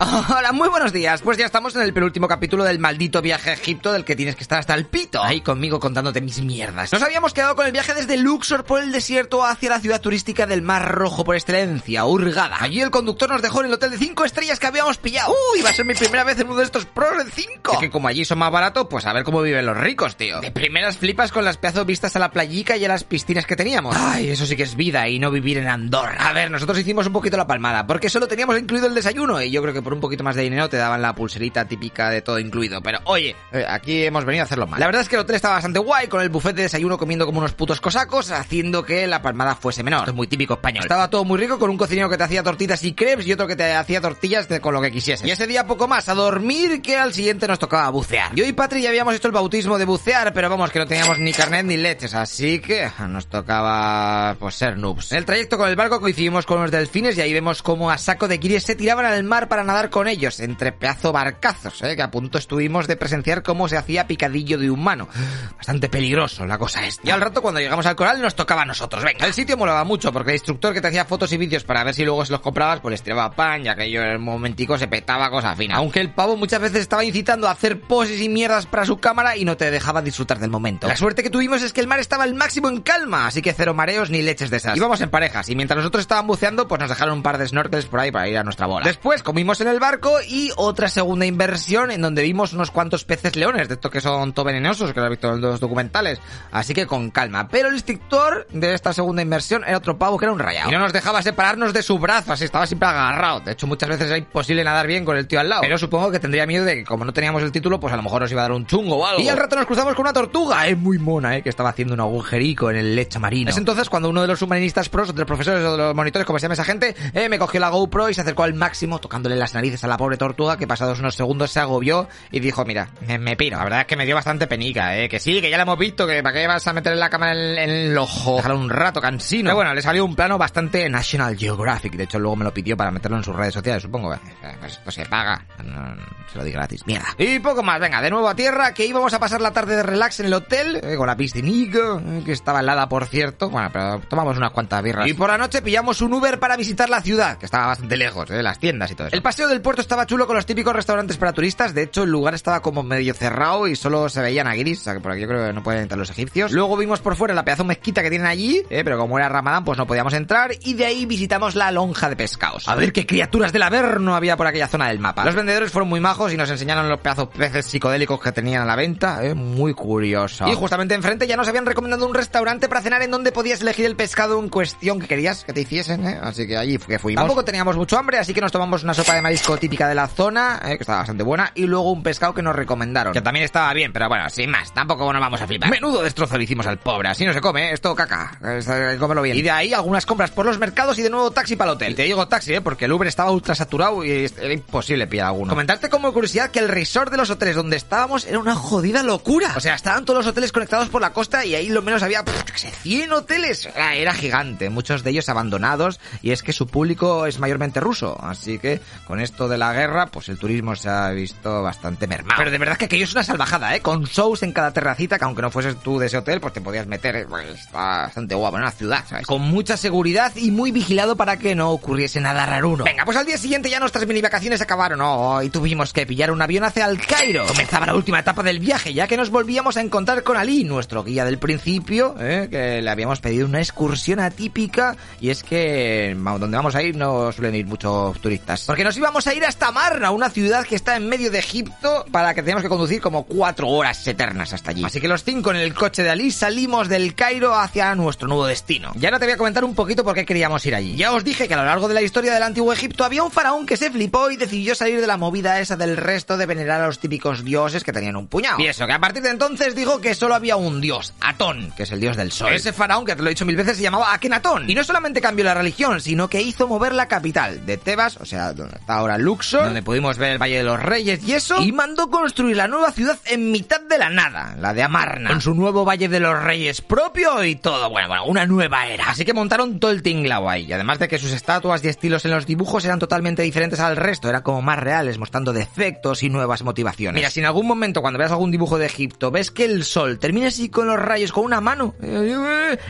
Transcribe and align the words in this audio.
Hola, 0.34 0.52
muy 0.52 0.70
buenos 0.70 0.94
días. 0.94 1.20
Pues 1.20 1.36
ya 1.36 1.44
estamos 1.44 1.76
en 1.76 1.82
el 1.82 1.92
penúltimo 1.92 2.26
capítulo 2.26 2.64
del 2.64 2.78
maldito 2.78 3.20
viaje 3.20 3.50
a 3.50 3.52
Egipto 3.52 3.92
del 3.92 4.06
que 4.06 4.16
tienes 4.16 4.34
que 4.34 4.42
estar 4.42 4.58
hasta 4.58 4.74
el 4.74 4.86
pito. 4.86 5.22
Ahí 5.22 5.42
conmigo 5.42 5.78
contándote 5.78 6.22
mis 6.22 6.40
mierdas. 6.40 6.90
Nos 6.90 7.02
habíamos 7.02 7.34
quedado 7.34 7.54
con 7.54 7.66
el 7.66 7.72
viaje 7.72 7.92
desde 7.92 8.16
Luxor 8.16 8.64
por 8.64 8.82
el 8.82 8.92
desierto 8.92 9.44
hacia 9.44 9.68
la 9.68 9.78
ciudad 9.78 10.00
turística 10.00 10.46
del 10.46 10.62
Mar 10.62 10.90
Rojo 10.90 11.22
por 11.22 11.34
excelencia, 11.34 12.06
Hurgada. 12.06 12.56
Allí 12.60 12.80
el 12.80 12.90
conductor 12.90 13.28
nos 13.28 13.42
dejó 13.42 13.60
en 13.60 13.66
el 13.66 13.74
hotel 13.74 13.90
de 13.90 13.98
5 13.98 14.24
estrellas 14.24 14.58
que 14.58 14.68
habíamos 14.68 14.96
pillado. 14.96 15.34
Uy, 15.52 15.60
va 15.60 15.68
a 15.68 15.74
ser 15.74 15.84
mi 15.84 15.92
primera 15.92 16.24
vez 16.24 16.38
en 16.40 16.46
uno 16.46 16.56
de 16.56 16.64
estos 16.64 16.86
pros 16.86 17.22
de 17.22 17.30
5. 17.30 17.78
que 17.78 17.90
como 17.90 18.08
allí 18.08 18.24
son 18.24 18.38
más 18.38 18.50
baratos, 18.50 18.86
pues 18.88 19.04
a 19.04 19.12
ver 19.12 19.24
cómo 19.24 19.42
viven 19.42 19.66
los 19.66 19.76
ricos, 19.76 20.16
tío. 20.16 20.40
De 20.40 20.50
primeras 20.50 20.96
flipas 20.96 21.30
con 21.30 21.44
las 21.44 21.58
pedazos 21.58 21.84
vistas 21.84 22.16
a 22.16 22.20
la 22.20 22.30
playica 22.30 22.78
y 22.78 22.86
a 22.86 22.88
las 22.88 23.04
piscinas 23.04 23.44
que 23.44 23.54
teníamos. 23.54 23.94
Ay, 23.98 24.30
eso 24.30 24.46
sí 24.46 24.56
que 24.56 24.62
es 24.62 24.76
vida 24.76 25.06
y 25.10 25.18
no 25.18 25.30
vivir 25.30 25.58
en 25.58 25.68
Andorra. 25.68 26.26
A 26.26 26.32
ver, 26.32 26.50
nosotros 26.50 26.78
hicimos 26.78 27.06
un 27.06 27.12
poquito 27.12 27.36
la 27.36 27.46
palmada, 27.46 27.86
porque 27.86 28.08
solo 28.08 28.26
teníamos 28.26 28.58
incluido 28.58 28.86
el 28.86 28.94
desayuno 28.94 29.42
y 29.42 29.50
yo 29.50 29.60
creo 29.60 29.74
que 29.74 29.82
por 29.82 29.89
un 29.92 30.00
poquito 30.00 30.24
más 30.24 30.36
de 30.36 30.42
dinero 30.42 30.68
te 30.68 30.76
daban 30.76 31.02
la 31.02 31.14
pulserita 31.14 31.66
típica 31.66 32.10
de 32.10 32.22
todo 32.22 32.38
incluido. 32.38 32.80
Pero 32.82 32.98
oye, 33.04 33.36
eh, 33.52 33.64
aquí 33.68 34.04
hemos 34.04 34.24
venido 34.24 34.42
a 34.42 34.46
hacerlo 34.46 34.66
mal. 34.66 34.80
La 34.80 34.86
verdad 34.86 35.02
es 35.02 35.08
que 35.08 35.16
el 35.16 35.22
hotel 35.22 35.36
estaba 35.36 35.54
bastante 35.54 35.78
guay, 35.78 36.08
con 36.08 36.20
el 36.20 36.28
buffet 36.28 36.54
de 36.54 36.62
desayuno 36.62 36.98
comiendo 36.98 37.26
como 37.26 37.38
unos 37.38 37.52
putos 37.52 37.80
cosacos, 37.80 38.30
haciendo 38.30 38.84
que 38.84 39.06
la 39.06 39.22
palmada 39.22 39.54
fuese 39.54 39.82
menor. 39.82 40.00
Esto 40.00 40.10
es 40.12 40.16
muy 40.16 40.26
típico 40.26 40.54
español. 40.54 40.84
Estaba 40.84 41.08
todo 41.08 41.24
muy 41.24 41.38
rico 41.38 41.58
con 41.58 41.70
un 41.70 41.76
cocinero 41.76 42.08
que 42.08 42.16
te 42.16 42.24
hacía 42.24 42.42
tortitas 42.42 42.82
y 42.84 42.92
crepes 42.92 43.26
y 43.26 43.32
otro 43.32 43.46
que 43.46 43.56
te 43.56 43.72
hacía 43.72 44.00
tortillas 44.00 44.48
de, 44.48 44.60
con 44.60 44.74
lo 44.74 44.80
que 44.80 44.90
quisiese. 44.90 45.26
Y 45.26 45.30
ese 45.30 45.46
día 45.46 45.66
poco 45.66 45.88
más, 45.88 46.08
a 46.08 46.14
dormir, 46.14 46.82
que 46.82 46.96
al 46.96 47.12
siguiente 47.12 47.46
nos 47.46 47.58
tocaba 47.58 47.88
bucear. 47.90 48.34
Yo 48.34 48.44
y 48.44 48.52
Patri 48.52 48.82
ya 48.82 48.90
habíamos 48.90 49.14
hecho 49.14 49.28
el 49.28 49.32
bautismo 49.32 49.78
de 49.78 49.84
bucear, 49.84 50.32
pero 50.32 50.48
vamos, 50.50 50.70
que 50.70 50.78
no 50.78 50.86
teníamos 50.86 51.18
ni 51.18 51.32
carnet 51.32 51.64
ni 51.64 51.76
leches, 51.76 52.14
así 52.14 52.60
que 52.60 52.90
nos 53.08 53.26
tocaba, 53.26 54.36
pues, 54.38 54.54
ser 54.54 54.76
noobs. 54.76 55.12
En 55.12 55.18
el 55.18 55.24
trayecto 55.24 55.56
con 55.56 55.68
el 55.68 55.76
barco 55.76 56.00
coincidimos 56.00 56.46
con 56.46 56.60
los 56.60 56.70
delfines 56.70 57.16
y 57.16 57.20
ahí 57.20 57.32
vemos 57.32 57.62
cómo 57.62 57.90
a 57.90 57.98
saco 57.98 58.28
de 58.28 58.38
guiris 58.38 58.64
se 58.64 58.74
tiraban 58.74 59.06
al 59.06 59.22
mar 59.22 59.48
para 59.48 59.64
nadar 59.64 59.79
con 59.88 60.08
ellos, 60.08 60.40
entre 60.40 60.72
pedazo 60.72 61.12
barcazos, 61.12 61.80
¿eh? 61.82 61.96
que 61.96 62.02
a 62.02 62.10
punto 62.10 62.36
estuvimos 62.36 62.86
de 62.86 62.96
presenciar 62.96 63.42
cómo 63.42 63.68
se 63.68 63.76
hacía 63.76 64.06
picadillo 64.06 64.58
de 64.58 64.70
humano. 64.70 65.08
Bastante 65.56 65.88
peligroso 65.88 66.44
la 66.46 66.58
cosa 66.58 66.86
esta. 66.86 67.06
Y 67.06 67.10
al 67.10 67.20
rato 67.20 67.40
cuando 67.40 67.60
llegamos 67.60 67.86
al 67.86 67.96
coral 67.96 68.20
nos 68.20 68.34
tocaba 68.34 68.62
a 68.62 68.66
nosotros. 68.66 69.02
Venga, 69.04 69.24
el 69.26 69.32
sitio 69.32 69.56
molaba 69.56 69.84
mucho 69.84 70.12
porque 70.12 70.30
el 70.30 70.36
instructor 70.36 70.74
que 70.74 70.80
te 70.80 70.88
hacía 70.88 71.04
fotos 71.04 71.32
y 71.32 71.36
vídeos 71.36 71.64
para 71.64 71.84
ver 71.84 71.94
si 71.94 72.04
luego 72.04 72.24
se 72.24 72.32
los 72.32 72.40
comprabas, 72.40 72.80
pues 72.80 72.90
les 72.90 73.02
tiraba 73.02 73.30
pan, 73.30 73.62
ya 73.62 73.74
que 73.74 73.90
yo 73.90 74.02
en 74.02 74.16
un 74.16 74.24
momentico 74.24 74.76
se 74.76 74.88
petaba 74.88 75.30
cosa 75.30 75.54
fina. 75.54 75.76
Aunque 75.76 76.00
el 76.00 76.12
pavo 76.12 76.36
muchas 76.36 76.60
veces 76.60 76.80
estaba 76.80 77.04
incitando 77.04 77.48
a 77.48 77.52
hacer 77.52 77.80
poses 77.80 78.20
y 78.20 78.28
mierdas 78.28 78.66
para 78.66 78.84
su 78.84 78.98
cámara 78.98 79.36
y 79.36 79.44
no 79.44 79.56
te 79.56 79.70
dejaba 79.70 80.02
disfrutar 80.02 80.38
del 80.38 80.50
momento. 80.50 80.88
La 80.88 80.96
suerte 80.96 81.22
que 81.22 81.30
tuvimos 81.30 81.62
es 81.62 81.72
que 81.72 81.80
el 81.80 81.86
mar 81.86 82.00
estaba 82.00 82.24
al 82.24 82.34
máximo 82.34 82.68
en 82.68 82.80
calma, 82.80 83.26
así 83.26 83.42
que 83.42 83.52
cero 83.52 83.74
mareos 83.74 84.10
ni 84.10 84.22
leches 84.22 84.50
de 84.50 84.56
esas. 84.56 84.76
Íbamos 84.76 85.00
en 85.00 85.10
parejas 85.10 85.48
y 85.48 85.54
mientras 85.54 85.78
nosotros 85.78 86.02
estaban 86.02 86.26
buceando, 86.26 86.66
pues 86.66 86.80
nos 86.80 86.88
dejaron 86.88 87.18
un 87.18 87.22
par 87.22 87.38
de 87.38 87.46
snorkels 87.46 87.86
por 87.86 88.00
ahí 88.00 88.10
para 88.10 88.28
ir 88.28 88.38
a 88.38 88.44
nuestra 88.44 88.66
bola. 88.66 88.86
Después 88.86 89.22
comimos 89.22 89.60
en 89.60 89.68
el 89.68 89.69
barco 89.78 90.18
y 90.26 90.50
otra 90.56 90.88
segunda 90.88 91.26
inversión 91.26 91.90
en 91.90 92.00
donde 92.00 92.22
vimos 92.22 92.52
unos 92.52 92.70
cuantos 92.70 93.04
peces 93.04 93.36
leones, 93.36 93.68
de 93.68 93.74
estos 93.74 93.90
que 93.90 94.00
son 94.00 94.32
todo 94.32 94.46
venenosos, 94.46 94.92
que 94.92 95.00
lo 95.00 95.06
he 95.06 95.10
visto 95.10 95.34
en 95.34 95.40
los 95.40 95.60
documentales. 95.60 96.20
Así 96.50 96.74
que 96.74 96.86
con 96.86 97.10
calma. 97.10 97.48
Pero 97.48 97.68
el 97.68 97.74
instructor 97.74 98.46
de 98.50 98.74
esta 98.74 98.92
segunda 98.92 99.22
inversión 99.22 99.62
era 99.66 99.78
otro 99.78 99.98
pavo 99.98 100.18
que 100.18 100.24
era 100.24 100.32
un 100.32 100.38
rayado. 100.38 100.68
Y 100.68 100.72
no 100.72 100.78
nos 100.78 100.92
dejaba 100.92 101.22
separarnos 101.22 101.72
de 101.72 101.82
su 101.82 101.98
brazo, 101.98 102.32
así 102.32 102.44
estaba 102.44 102.66
siempre 102.66 102.88
agarrado. 102.88 103.40
De 103.40 103.52
hecho, 103.52 103.66
muchas 103.66 103.88
veces 103.88 104.06
era 104.08 104.18
imposible 104.18 104.64
nadar 104.64 104.86
bien 104.86 105.04
con 105.04 105.16
el 105.16 105.26
tío 105.26 105.40
al 105.40 105.48
lado. 105.48 105.62
Pero 105.62 105.78
supongo 105.78 106.10
que 106.10 106.18
tendría 106.18 106.46
miedo 106.46 106.64
de 106.64 106.76
que 106.76 106.84
como 106.84 107.04
no 107.04 107.12
teníamos 107.12 107.42
el 107.42 107.52
título, 107.52 107.78
pues 107.78 107.92
a 107.92 107.96
lo 107.96 108.02
mejor 108.02 108.22
nos 108.22 108.32
iba 108.32 108.40
a 108.40 108.44
dar 108.44 108.52
un 108.52 108.66
chungo 108.66 108.96
o 108.96 109.06
algo. 109.06 109.20
Y 109.20 109.28
al 109.28 109.36
rato 109.36 109.56
nos 109.56 109.66
cruzamos 109.66 109.94
con 109.94 110.04
una 110.04 110.12
tortuga, 110.12 110.66
es 110.66 110.76
muy 110.76 110.98
mona, 110.98 111.36
eh, 111.36 111.42
que 111.42 111.48
estaba 111.48 111.70
haciendo 111.70 111.94
un 111.94 112.00
agujerico 112.00 112.70
en 112.70 112.76
el 112.76 112.96
lecho 112.96 113.20
marino. 113.20 113.50
Es 113.50 113.56
entonces 113.56 113.88
cuando 113.88 114.08
uno 114.08 114.22
de 114.22 114.28
los 114.28 114.38
submarinistas 114.38 114.88
pros, 114.88 115.14
de 115.14 115.18
los 115.18 115.26
profesores 115.26 115.64
o 115.64 115.72
de 115.72 115.78
los 115.78 115.94
monitores, 115.94 116.26
como 116.26 116.38
se 116.38 116.44
llama 116.44 116.54
esa 116.54 116.64
gente, 116.64 116.94
eh, 117.14 117.28
me 117.28 117.38
cogió 117.38 117.60
la 117.60 117.68
GoPro 117.68 118.08
y 118.08 118.14
se 118.14 118.22
acercó 118.22 118.42
al 118.42 118.54
máximo, 118.54 118.98
tocándole 118.98 119.36
las 119.36 119.54
narices 119.54 119.59
a 119.60 119.86
la 119.86 119.96
pobre 119.96 120.16
tortuga, 120.16 120.56
que 120.56 120.66
pasados 120.66 120.98
unos 121.00 121.14
segundos 121.14 121.50
se 121.50 121.60
agobió 121.60 122.08
y 122.30 122.40
dijo, 122.40 122.64
mira, 122.64 122.88
me, 123.06 123.18
me 123.18 123.36
piro. 123.36 123.58
La 123.58 123.64
verdad 123.64 123.80
es 123.82 123.86
que 123.86 123.96
me 123.96 124.06
dio 124.06 124.14
bastante 124.14 124.46
penica, 124.46 124.96
eh, 124.98 125.08
que 125.08 125.20
sí, 125.20 125.40
que 125.40 125.50
ya 125.50 125.56
la 125.56 125.62
hemos 125.64 125.78
visto, 125.78 126.06
que 126.06 126.22
para 126.22 126.34
qué 126.34 126.46
vas 126.46 126.66
a 126.66 126.72
meter 126.72 126.96
la 126.96 127.10
cámara 127.10 127.32
en, 127.32 127.58
en 127.58 127.70
el 127.70 127.98
ojo. 127.98 128.36
Déjalo 128.36 128.56
un 128.56 128.70
rato, 128.70 129.00
cansino. 129.00 129.48
Pero 129.48 129.56
bueno, 129.56 129.74
le 129.74 129.82
salió 129.82 130.04
un 130.04 130.16
plano 130.16 130.38
bastante 130.38 130.88
National 130.88 131.36
Geographic, 131.36 131.92
de 131.94 132.04
hecho 132.04 132.18
luego 132.18 132.36
me 132.36 132.44
lo 132.44 132.52
pidió 132.54 132.76
para 132.76 132.90
meterlo 132.90 133.16
en 133.16 133.24
sus 133.24 133.36
redes 133.36 133.54
sociales, 133.54 133.82
supongo. 133.82 134.14
Eh, 134.14 134.18
Pues 134.60 134.72
esto 134.72 134.90
se 134.90 135.06
paga, 135.06 135.44
no, 135.64 135.94
no, 135.94 136.02
se 136.32 136.38
lo 136.38 136.44
di 136.44 136.52
gratis, 136.52 136.86
mierda. 136.86 137.08
Y 137.18 137.38
poco 137.40 137.62
más, 137.62 137.78
venga, 137.80 138.00
de 138.00 138.10
nuevo 138.10 138.28
a 138.28 138.34
tierra, 138.34 138.72
que 138.74 138.86
íbamos 138.86 139.12
a 139.14 139.18
pasar 139.18 139.40
la 139.40 139.52
tarde 139.52 139.76
de 139.76 139.82
relax 139.82 140.20
en 140.20 140.26
el 140.26 140.34
hotel, 140.34 140.80
eh, 140.82 140.96
con 140.96 141.06
la 141.06 141.16
piscinica, 141.16 141.78
eh, 142.04 142.22
que 142.24 142.32
estaba 142.32 142.60
helada 142.60 142.88
por 142.88 143.06
cierto, 143.06 143.50
bueno, 143.50 143.70
pero 143.72 144.00
tomamos 144.08 144.36
unas 144.36 144.50
cuantas 144.52 144.82
birras. 144.82 145.06
Y 145.06 145.14
por 145.14 145.30
la 145.30 145.38
noche 145.38 145.62
pillamos 145.62 146.00
un 146.00 146.12
Uber 146.14 146.38
para 146.38 146.56
visitar 146.56 146.88
la 146.88 147.00
ciudad, 147.00 147.38
que 147.38 147.46
estaba 147.46 147.66
bastante 147.66 147.96
lejos, 147.96 148.30
eh, 148.30 148.42
las 148.42 148.58
tiendas 148.58 148.90
y 148.90 148.94
todo 148.94 149.08
eso. 149.08 149.16
El 149.16 149.22
paseo 149.22 149.48
del 149.50 149.60
puerto 149.60 149.82
estaba 149.82 150.06
chulo 150.06 150.26
con 150.26 150.36
los 150.36 150.46
típicos 150.46 150.74
restaurantes 150.74 151.16
para 151.16 151.32
turistas, 151.32 151.74
de 151.74 151.82
hecho 151.82 152.04
el 152.04 152.10
lugar 152.10 152.34
estaba 152.34 152.60
como 152.60 152.82
medio 152.82 153.12
cerrado 153.14 153.66
y 153.66 153.76
solo 153.76 154.08
se 154.08 154.20
veían 154.20 154.46
aguiris, 154.46 154.80
o 154.80 154.84
sea 154.84 154.94
que 154.94 155.00
por 155.00 155.12
aquí 155.12 155.20
yo 155.20 155.28
creo 155.28 155.46
que 155.46 155.52
no 155.52 155.62
pueden 155.62 155.82
entrar 155.82 155.98
los 155.98 156.10
egipcios. 156.10 156.52
Luego 156.52 156.76
vimos 156.76 157.00
por 157.00 157.16
fuera 157.16 157.34
la 157.34 157.44
pedazo 157.44 157.64
mezquita 157.64 158.02
que 158.02 158.10
tienen 158.10 158.26
allí, 158.26 158.62
eh, 158.70 158.82
pero 158.84 158.98
como 158.98 159.18
era 159.18 159.28
Ramadán 159.28 159.64
pues 159.64 159.76
no 159.76 159.86
podíamos 159.86 160.14
entrar 160.14 160.52
y 160.62 160.74
de 160.74 160.86
ahí 160.86 161.06
visitamos 161.06 161.54
la 161.54 161.70
lonja 161.70 162.08
de 162.08 162.16
pescados. 162.16 162.68
A 162.68 162.74
ver 162.74 162.92
qué 162.92 163.06
criaturas 163.06 163.52
del 163.52 163.62
averno 163.62 164.14
había 164.14 164.36
por 164.36 164.46
aquella 164.46 164.68
zona 164.68 164.88
del 164.88 164.98
mapa. 164.98 165.24
Los 165.24 165.34
vendedores 165.34 165.70
fueron 165.70 165.88
muy 165.88 166.00
majos 166.00 166.32
y 166.32 166.36
nos 166.36 166.50
enseñaron 166.50 166.88
los 166.88 167.00
pedazos 167.00 167.28
peces 167.28 167.66
psicodélicos 167.66 168.20
que 168.20 168.32
tenían 168.32 168.62
a 168.62 168.66
la 168.66 168.76
venta, 168.76 169.24
eh, 169.24 169.34
muy 169.34 169.74
curioso. 169.74 170.46
Y 170.48 170.54
justamente 170.54 170.94
enfrente 170.94 171.26
ya 171.26 171.36
nos 171.36 171.48
habían 171.48 171.66
recomendado 171.66 172.06
un 172.06 172.14
restaurante 172.14 172.68
para 172.68 172.80
cenar 172.80 173.02
en 173.02 173.10
donde 173.10 173.32
podías 173.32 173.60
elegir 173.60 173.86
el 173.86 173.96
pescado 173.96 174.38
en 174.38 174.48
cuestión 174.48 175.00
que 175.00 175.06
querías 175.06 175.44
que 175.44 175.52
te 175.52 175.62
hiciesen, 175.62 176.06
eh. 176.06 176.18
Así 176.22 176.46
que 176.46 176.56
allí 176.56 176.78
que 176.78 176.98
fuimos. 176.98 177.20
Tampoco 177.20 177.44
teníamos 177.44 177.76
mucho 177.76 177.98
hambre, 177.98 178.18
así 178.18 178.32
que 178.32 178.40
nos 178.40 178.52
tomamos 178.52 178.84
una 178.84 178.94
sopa 178.94 179.14
de 179.14 179.22
marisco 179.30 179.56
típica 179.58 179.86
de 179.86 179.94
la 179.94 180.08
zona, 180.08 180.60
eh, 180.64 180.76
que 180.76 180.82
estaba 180.82 180.98
bastante 180.98 181.22
buena, 181.22 181.52
y 181.54 181.64
luego 181.66 181.92
un 181.92 182.02
pescado 182.02 182.34
que 182.34 182.42
nos 182.42 182.56
recomendaron, 182.56 183.12
que 183.12 183.20
también 183.20 183.44
estaba 183.44 183.72
bien, 183.72 183.92
pero 183.92 184.08
bueno, 184.08 184.28
sin 184.28 184.50
más, 184.50 184.74
tampoco 184.74 185.12
nos 185.12 185.20
vamos 185.20 185.40
a 185.40 185.46
flipar. 185.46 185.70
Menudo 185.70 186.02
destrozo 186.02 186.36
le 186.36 186.42
hicimos 186.42 186.66
al 186.66 186.78
pobre, 186.78 187.08
así 187.10 187.24
no 187.24 187.32
se 187.32 187.40
come, 187.40 187.70
eh, 187.70 187.74
esto 187.74 187.94
caca, 187.94 188.36
eh, 188.42 188.96
cómelo 188.98 189.22
bien. 189.22 189.36
Y 189.36 189.42
de 189.42 189.52
ahí 189.52 189.72
algunas 189.72 190.04
compras 190.04 190.32
por 190.32 190.46
los 190.46 190.58
mercados 190.58 190.98
y 190.98 191.02
de 191.02 191.10
nuevo 191.10 191.30
taxi 191.30 191.54
para 191.54 191.70
el 191.70 191.76
hotel. 191.76 191.92
Y 191.92 191.94
te 191.94 192.02
digo 192.02 192.26
taxi, 192.26 192.54
eh, 192.54 192.60
porque 192.60 192.86
el 192.86 192.92
Uber 192.92 193.06
estaba 193.06 193.30
ultra 193.30 193.54
saturado 193.54 194.04
y 194.04 194.10
era 194.10 194.52
imposible 194.52 195.06
pillar 195.06 195.28
alguno. 195.28 195.50
Comentarte 195.50 195.88
como 195.88 196.12
curiosidad 196.12 196.50
que 196.50 196.58
el 196.58 196.68
resort 196.68 197.12
de 197.12 197.16
los 197.16 197.30
hoteles 197.30 197.54
donde 197.54 197.76
estábamos 197.76 198.26
era 198.26 198.40
una 198.40 198.56
jodida 198.56 199.04
locura. 199.04 199.52
O 199.56 199.60
sea, 199.60 199.76
estaban 199.76 200.04
todos 200.04 200.24
los 200.24 200.26
hoteles 200.26 200.50
conectados 200.50 200.88
por 200.88 201.02
la 201.02 201.12
costa 201.12 201.44
y 201.44 201.54
ahí 201.54 201.68
lo 201.68 201.82
menos 201.82 202.02
había, 202.02 202.24
pff, 202.24 202.46
yo 202.48 202.52
qué 202.52 202.58
sé, 202.58 202.70
100 202.82 203.12
hoteles. 203.12 203.66
Era, 203.66 203.94
era 203.94 204.12
gigante, 204.12 204.70
muchos 204.70 205.04
de 205.04 205.10
ellos 205.10 205.28
abandonados 205.28 206.00
y 206.20 206.32
es 206.32 206.42
que 206.42 206.52
su 206.52 206.66
público 206.66 207.26
es 207.26 207.38
mayormente 207.38 207.78
ruso. 207.78 208.18
Así 208.20 208.58
que 208.58 208.80
con 209.06 209.19
esto 209.20 209.48
de 209.48 209.58
la 209.58 209.72
guerra, 209.72 210.06
pues 210.06 210.28
el 210.28 210.38
turismo 210.38 210.74
se 210.76 210.88
ha 210.88 211.10
visto 211.10 211.62
bastante 211.62 212.06
mermado. 212.06 212.38
Pero 212.38 212.50
de 212.50 212.58
verdad 212.58 212.76
que 212.76 212.86
aquello 212.86 213.04
es 213.04 213.12
una 213.12 213.22
salvajada, 213.22 213.74
¿eh? 213.74 213.80
Con 213.80 214.04
shows 214.04 214.42
en 214.42 214.52
cada 214.52 214.72
terracita, 214.72 215.18
que 215.18 215.24
aunque 215.24 215.42
no 215.42 215.50
fueses 215.50 215.76
tú 215.80 215.98
de 215.98 216.06
ese 216.06 216.18
hotel, 216.18 216.40
pues 216.40 216.52
te 216.52 216.60
podías 216.60 216.86
meter, 216.86 217.16
eh, 217.16 217.26
pues 217.28 217.48
está 217.48 218.02
bastante 218.02 218.34
guapo, 218.34 218.56
en 218.56 218.62
una 218.62 218.72
ciudad, 218.72 219.04
¿sabes? 219.08 219.26
Con 219.26 219.42
mucha 219.42 219.76
seguridad 219.76 220.32
y 220.36 220.50
muy 220.50 220.72
vigilado 220.72 221.16
para 221.16 221.38
que 221.38 221.54
no 221.54 221.70
ocurriese 221.70 222.20
nada 222.20 222.46
raruno. 222.46 222.84
Venga, 222.84 223.04
pues 223.04 223.16
al 223.16 223.26
día 223.26 223.38
siguiente 223.38 223.70
ya 223.70 223.80
nuestras 223.80 224.06
mini 224.06 224.20
vacaciones 224.20 224.60
acabaron, 224.60 225.00
oh, 225.02 225.42
y 225.42 225.50
tuvimos 225.50 225.92
que 225.92 226.06
pillar 226.06 226.30
un 226.30 226.42
avión 226.42 226.64
hacia 226.64 226.86
el 226.86 227.04
Cairo. 227.04 227.46
Comenzaba 227.46 227.86
la 227.86 227.94
última 227.94 228.20
etapa 228.20 228.42
del 228.42 228.58
viaje, 228.58 228.94
ya 228.94 229.06
que 229.06 229.16
nos 229.16 229.30
volvíamos 229.30 229.76
a 229.76 229.80
encontrar 229.80 230.22
con 230.22 230.36
Ali, 230.36 230.64
nuestro 230.64 231.04
guía 231.04 231.24
del 231.24 231.38
principio, 231.38 232.14
¿eh? 232.18 232.48
que 232.50 232.82
le 232.82 232.90
habíamos 232.90 233.20
pedido 233.20 233.46
una 233.46 233.58
excursión 233.58 234.20
atípica, 234.20 234.96
y 235.20 235.30
es 235.30 235.42
que 235.42 236.16
donde 236.16 236.56
vamos 236.56 236.74
a 236.74 236.82
ir 236.82 236.96
no 236.96 237.32
suelen 237.32 237.54
ir 237.54 237.66
muchos 237.66 238.20
turistas. 238.20 238.64
Porque 238.66 238.84
nos 238.84 238.96
íbamos 239.10 239.26
a 239.26 239.34
ir 239.34 239.44
hasta 239.44 239.72
Marna, 239.72 240.12
una 240.12 240.30
ciudad 240.30 240.64
que 240.64 240.76
está 240.76 240.94
en 240.94 241.08
medio 241.08 241.32
de 241.32 241.40
Egipto, 241.40 242.06
para 242.12 242.32
que 242.32 242.42
teníamos 242.42 242.62
que 242.62 242.68
conducir 242.68 243.00
como 243.00 243.24
cuatro 243.24 243.66
horas 243.66 244.06
eternas 244.06 244.52
hasta 244.52 244.70
allí. 244.70 244.84
Así 244.84 245.00
que 245.00 245.08
los 245.08 245.24
cinco 245.24 245.50
en 245.50 245.56
el 245.56 245.74
coche 245.74 246.04
de 246.04 246.10
Ali 246.10 246.30
salimos 246.30 246.88
del 246.88 247.16
Cairo 247.16 247.58
hacia 247.58 247.92
nuestro 247.96 248.28
nuevo 248.28 248.46
destino. 248.46 248.92
Ya 248.94 249.10
no 249.10 249.18
te 249.18 249.24
voy 249.24 249.32
a 249.32 249.36
comentar 249.36 249.64
un 249.64 249.74
poquito 249.74 250.04
por 250.04 250.14
qué 250.14 250.24
queríamos 250.24 250.64
ir 250.64 250.76
allí. 250.76 250.94
Ya 250.94 251.10
os 251.10 251.24
dije 251.24 251.48
que 251.48 251.54
a 251.54 251.56
lo 251.56 251.64
largo 251.64 251.88
de 251.88 251.94
la 251.94 252.02
historia 252.02 252.32
del 252.32 252.44
antiguo 252.44 252.72
Egipto 252.72 253.02
había 253.02 253.24
un 253.24 253.32
faraón 253.32 253.66
que 253.66 253.76
se 253.76 253.90
flipó 253.90 254.30
y 254.30 254.36
decidió 254.36 254.76
salir 254.76 255.00
de 255.00 255.08
la 255.08 255.16
movida 255.16 255.58
esa 255.58 255.74
del 255.74 255.96
resto 255.96 256.36
de 256.36 256.46
venerar 256.46 256.80
a 256.80 256.86
los 256.86 257.00
típicos 257.00 257.42
dioses 257.44 257.82
que 257.82 257.92
tenían 257.92 258.14
un 258.14 258.28
puñado. 258.28 258.60
Y 258.60 258.68
eso, 258.68 258.86
que 258.86 258.92
a 258.92 259.00
partir 259.00 259.24
de 259.24 259.30
entonces 259.30 259.74
dijo 259.74 260.00
que 260.00 260.14
solo 260.14 260.36
había 260.36 260.54
un 260.54 260.80
dios, 260.80 261.14
Atón, 261.20 261.72
que 261.76 261.82
es 261.82 261.90
el 261.90 261.98
dios 261.98 262.16
del 262.16 262.30
sol. 262.30 262.52
Ese 262.52 262.72
faraón, 262.72 263.04
que 263.04 263.16
te 263.16 263.22
lo 263.22 263.28
he 263.28 263.30
dicho 263.30 263.44
mil 263.44 263.56
veces, 263.56 263.76
se 263.76 263.82
llamaba 263.82 264.14
Akenatón. 264.14 264.70
Y 264.70 264.76
no 264.76 264.84
solamente 264.84 265.20
cambió 265.20 265.44
la 265.44 265.54
religión, 265.54 266.00
sino 266.00 266.28
que 266.28 266.40
hizo 266.40 266.68
mover 266.68 266.94
la 266.94 267.08
capital 267.08 267.66
de 267.66 267.76
Tebas, 267.76 268.16
o 268.18 268.24
sea, 268.24 268.52
donde 268.52 268.76
está 268.78 268.99
ahora 269.00 269.18
Luxor, 269.18 269.64
donde 269.64 269.82
pudimos 269.82 270.18
ver 270.18 270.32
el 270.32 270.38
Valle 270.38 270.58
de 270.58 270.62
los 270.62 270.80
Reyes 270.80 271.26
y 271.26 271.34
eso, 271.34 271.60
y 271.60 271.72
mandó 271.72 272.10
construir 272.10 272.56
la 272.56 272.68
nueva 272.68 272.92
ciudad 272.92 273.18
en 273.26 273.50
mitad 273.50 273.80
de 273.80 273.98
la 273.98 274.10
nada, 274.10 274.56
la 274.58 274.72
de 274.72 274.82
Amarna, 274.82 275.30
con 275.30 275.40
su 275.40 275.54
nuevo 275.54 275.84
Valle 275.84 276.08
de 276.08 276.20
los 276.20 276.40
Reyes 276.42 276.80
propio 276.80 277.42
y 277.44 277.56
todo, 277.56 277.90
bueno, 277.90 278.08
bueno, 278.08 278.24
una 278.26 278.46
nueva 278.46 278.86
era. 278.86 279.10
Así 279.10 279.24
que 279.24 279.32
montaron 279.32 279.80
todo 279.80 279.90
el 279.90 280.02
tinglao 280.02 280.48
ahí, 280.48 280.66
y 280.66 280.72
además 280.72 280.98
de 280.98 281.08
que 281.08 281.18
sus 281.18 281.32
estatuas 281.32 281.84
y 281.84 281.88
estilos 281.88 282.24
en 282.24 282.30
los 282.30 282.46
dibujos 282.46 282.84
eran 282.84 282.98
totalmente 282.98 283.42
diferentes 283.42 283.80
al 283.80 283.96
resto, 283.96 284.28
eran 284.28 284.42
como 284.42 284.62
más 284.62 284.78
reales, 284.78 285.18
mostrando 285.18 285.52
defectos 285.52 286.22
y 286.22 286.30
nuevas 286.30 286.62
motivaciones. 286.62 287.14
Mira, 287.14 287.30
si 287.30 287.40
en 287.40 287.46
algún 287.46 287.66
momento 287.66 288.02
cuando 288.02 288.18
veas 288.18 288.30
algún 288.30 288.50
dibujo 288.50 288.78
de 288.78 288.86
Egipto 288.86 289.30
ves 289.30 289.50
que 289.50 289.64
el 289.64 289.84
sol 289.84 290.18
termina 290.18 290.48
así 290.48 290.68
con 290.68 290.86
los 290.86 290.98
rayos 290.98 291.32
con 291.32 291.44
una 291.44 291.60
mano, 291.60 291.94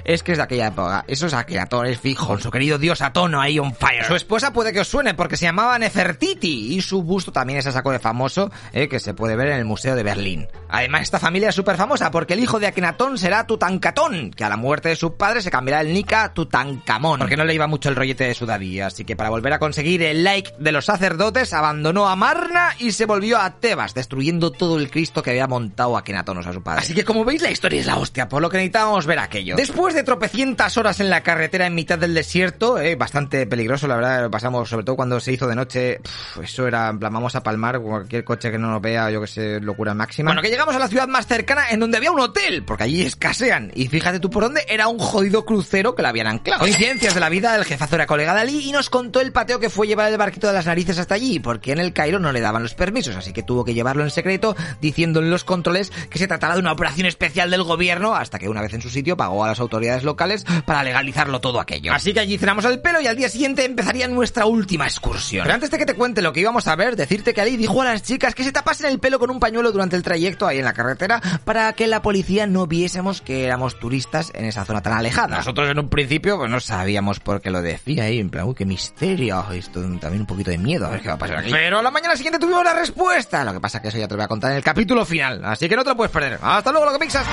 es 0.05 0.23
que 0.23 0.33
es 0.33 0.39
de 0.39 0.45
aquella 0.45 0.69
época. 0.69 1.05
Eso 1.07 1.27
es 1.27 1.35
Akenatón, 1.35 1.87
es 1.87 1.99
fijo, 1.99 2.27
con 2.27 2.41
su 2.41 2.51
querido 2.51 2.79
dios 2.79 3.01
Atono 3.03 3.41
ahí 3.41 3.59
on 3.59 3.75
fire. 3.75 4.05
Su 4.05 4.15
esposa 4.15 4.53
puede 4.53 4.73
que 4.73 4.81
os 4.81 4.89
suene 4.89 5.15
porque 5.15 5.37
se 5.37 5.47
llamaba 5.47 5.79
Nefertiti 5.79 6.00
Y 6.43 6.81
su 6.83 7.03
busto 7.03 7.33
también 7.33 7.59
es 7.59 7.67
a 7.67 7.73
saco 7.73 7.93
de 7.93 7.99
famoso 7.99 8.51
eh, 8.73 8.89
que 8.89 9.01
se 9.01 9.15
puede 9.15 9.37
ver 9.37 9.49
en 9.49 9.59
el 9.59 9.65
Museo 9.65 9.95
de 9.95 10.03
Berlín. 10.03 10.49
Además, 10.69 11.03
esta 11.03 11.19
familia 11.19 11.49
es 11.49 11.55
súper 11.55 11.77
famosa 11.77 12.11
porque 12.11 12.35
el 12.35 12.41
hijo 12.41 12.61
de 12.61 12.67
Akenatón 12.67 13.19
será 13.19 13.47
Tutankaton, 13.47 14.31
que 14.31 14.45
a 14.45 14.49
la 14.49 14.57
muerte 14.57 14.91
de 14.91 14.97
su 14.97 15.17
padre 15.17 15.43
se 15.43 15.51
cambiará 15.51 15.81
el 15.81 15.93
Nika 15.93 16.33
Tutankamón, 16.33 17.21
porque 17.21 17.37
no 17.37 17.45
le 17.45 17.55
iba 17.55 17.67
mucho 17.67 17.89
el 17.89 17.97
rollete 17.97 18.25
de 18.25 18.35
su 18.35 18.47
daddy, 18.47 18.81
así 18.81 19.05
que 19.05 19.17
para 19.17 19.31
volver 19.31 19.53
a 19.53 19.59
conseguir 19.59 20.03
el 20.03 20.25
like 20.25 20.53
de 20.59 20.73
los 20.73 20.85
sacerdotes 20.85 21.53
abandonó 21.53 22.09
a 22.09 22.17
Marna 22.17 22.75
y 22.79 22.93
se 22.93 23.07
volvió 23.07 23.39
a 23.39 23.59
Tebas, 23.59 23.95
destruyendo 23.95 24.53
todo 24.53 24.79
el 24.79 24.91
Cristo 24.91 25.23
que 25.23 25.31
había 25.31 25.47
montado 25.47 25.97
Akenatón, 25.97 26.39
o 26.39 26.43
sea, 26.43 26.53
su 26.53 26.63
padre. 26.63 26.81
Así 26.81 26.95
que 26.95 27.05
como 27.05 27.25
veis 27.25 27.43
la 27.43 27.51
historia 27.51 27.81
es 27.81 27.87
la 27.87 27.99
hostia, 27.99 28.29
por 28.29 28.43
lo 28.43 28.49
que 28.49 28.59
necesitábamos 28.59 29.07
ver 29.07 29.19
aquello. 29.19 29.57
Después 29.57 29.95
de 29.95 30.03
tropecientas 30.03 30.77
horas 30.77 31.01
en 31.01 31.11
la 31.11 31.23
carretera 31.23 31.67
en 31.67 31.75
mitad 31.75 31.99
del 31.99 32.15
desierto, 32.15 32.79
eh, 32.79 32.95
bastante 32.95 33.47
peligroso, 33.47 33.89
la 33.89 33.97
verdad, 33.97 34.23
lo 34.23 34.31
pasamos, 34.31 34.69
sobre 34.69 34.85
todo 34.85 34.97
cuando 34.97 35.21
se 35.21 35.33
hizo 35.33 35.49
de 35.49 35.57
noche, 35.57 35.90
pff, 35.99 36.39
eso 36.43 36.67
era, 36.67 36.89
en 36.89 36.99
plan, 36.99 37.13
vamos 37.13 37.35
a 37.35 37.43
palmar 37.43 37.81
cualquier 37.81 38.25
coche 38.25 38.51
que 38.51 38.59
no 38.59 38.71
nos 38.71 38.81
vea, 38.81 39.11
yo 39.11 39.21
que 39.21 39.27
sé, 39.27 39.61
locura 39.61 39.95
máxima. 39.95 40.29
Bueno, 40.29 40.43
que 40.43 40.49
llegamos 40.49 40.75
a 40.75 40.79
la 40.79 40.89
ciudad 40.89 41.09
más 41.09 41.27
cercana 41.27 41.71
en 41.71 41.81
donde 41.81 41.97
había 41.97 42.13
un 42.13 42.21
hotel, 42.21 42.65
porque 42.65 42.85
allí 42.85 43.03
escasean, 43.03 43.73
y 43.75 43.89
fíjate 43.89 44.21
tú 44.21 44.31
por 44.31 44.45
dónde, 44.45 44.65
era 44.69 44.89
un 44.89 44.99
jodido 44.99 45.45
crucero 45.45 45.95
que 45.95 46.03
la 46.03 46.11
habían 46.11 46.27
anclado. 46.27 46.61
Coincidencias 46.61 47.15
de 47.15 47.21
la 47.21 47.29
vida, 47.29 47.57
el 47.57 47.65
jefazo 47.65 47.97
era 47.97 48.07
colega 48.07 48.35
de 48.35 48.41
Ali 48.41 48.69
y 48.69 48.73
nos 48.73 48.91
contó 48.91 49.21
el 49.21 49.33
pateo 49.33 49.59
que 49.59 49.71
fue 49.71 49.87
llevar 49.87 50.11
el 50.11 50.19
barquito 50.19 50.47
de 50.47 50.53
las 50.53 50.67
narices 50.67 50.99
hasta 50.99 51.15
allí, 51.15 51.41
porque 51.41 51.73
en 51.73 51.79
el 51.79 51.93
Cairo 51.93 52.19
no 52.19 52.33
le 52.33 52.41
daban 52.41 52.63
los 52.63 52.75
permisos, 52.75 53.17
así 53.17 53.33
que 53.33 53.43
tuvo 53.43 53.65
que 53.65 53.75
llevarlo 53.75 54.03
en 54.03 54.11
secreto, 54.11 54.57
diciendo 54.81 55.21
en 55.21 55.31
los 55.31 55.45
controles 55.45 55.91
que 56.11 56.19
se 56.19 56.27
trataba 56.27 56.55
de 56.55 56.61
una 56.61 56.73
operación 56.73 57.07
especial 57.07 57.51
del 57.51 57.63
gobierno, 57.63 58.15
hasta 58.15 58.39
que 58.39 58.49
una 58.49 58.63
vez 58.63 58.75
en 58.75 58.83
su 58.83 58.91
sitio 58.91 59.17
pagó 59.17 59.45
a 59.45 59.49
las 59.49 59.61
autoridades 59.61 60.05
locales 60.05 60.45
para 60.65 60.83
legalizarlo 60.83 61.41
todo 61.41 61.61
aquello. 61.61 61.93
Así 61.93 62.13
que 62.13 62.21
allí 62.21 62.39
cenamos 62.39 62.65
el 62.65 62.81
pelo 62.81 63.01
y 63.01 63.07
al 63.07 63.17
día 63.17 63.29
siguiente 63.29 63.65
empezaría 63.65 64.09
nuestra 64.09 64.47
última 64.47 64.85
excursión. 64.85 65.45
Pero 65.45 65.55
antes 65.55 65.71
de 65.71 65.79
que 65.81 65.87
te 65.87 65.95
cuente 65.95 66.21
lo 66.21 66.35
que 66.35 66.41
íbamos 66.41 66.69
a 66.69 66.77
ver, 66.77 66.95
decirte 66.95 67.33
que 67.33 67.41
Ali 67.41 67.57
dijo 67.57 67.81
a 67.81 67.87
las 67.87 68.03
chicas 68.03 68.35
que 68.35 68.45
se 68.45 68.53
tapasen 68.53 68.91
el 68.91 68.99
pelo 68.99 69.19
con 69.19 69.31
un 69.31 69.41
pañuelo 69.41 69.73
durante 69.73 69.97
el 69.97 70.03
trayecto 70.03 70.47
ahí 70.47 70.59
en 70.59 70.67
la 70.67 70.75
carretera 70.75 71.23
para 71.47 71.73
que 71.73 71.87
la 71.87 72.03
policía 72.03 72.47
no 72.47 72.67
viésemos 72.67 73.23
que 73.23 73.47
éramos 73.47 73.79
turistas 73.79 74.31
en 74.35 74.45
esa 74.45 74.67
zona 74.67 74.83
tan 74.83 74.93
alejada. 74.93 75.39
Nosotros 75.39 75.71
en 75.71 75.79
un 75.79 75.89
principio 75.89 76.37
pues 76.37 76.51
no 76.51 76.61
sabíamos 76.61 77.19
por 77.21 77.41
qué 77.41 77.51
lo 77.51 77.63
decía 77.63 78.05
ahí, 78.05 78.21
en 78.21 78.29
plan, 78.29 78.45
uy, 78.47 78.55
qué 78.55 78.67
misterio, 78.67 79.43
esto 79.53 79.81
también 79.99 80.21
un 80.21 80.27
poquito 80.27 80.51
de 80.51 80.59
miedo, 80.59 80.87
a 80.87 80.91
ver 80.91 81.01
qué 81.01 81.09
va 81.09 81.15
a 81.15 81.19
pasar 81.19 81.39
aquí. 81.39 81.51
Pero 81.51 81.81
la 81.81 81.91
mañana 81.91 82.15
siguiente 82.15 82.39
tuvimos 82.39 82.63
la 82.63 82.75
respuesta, 82.75 83.43
lo 83.43 83.55
que 83.55 83.61
pasa 83.61 83.81
que 83.81 83.89
eso 83.89 83.97
ya 83.97 84.07
te 84.07 84.13
lo 84.13 84.19
voy 84.19 84.25
a 84.27 84.29
contar 84.29 84.51
en 84.51 84.59
el 84.59 84.63
capítulo 84.63 85.07
final, 85.07 85.43
así 85.47 85.67
que 85.67 85.77
no 85.77 85.83
te 85.83 85.89
lo 85.89 85.97
puedes 85.97 86.13
perder. 86.13 86.39
Hasta 86.43 86.73
luego, 86.73 86.85
lo 86.85 86.93
que 86.93 86.99
pixas. 86.99 87.27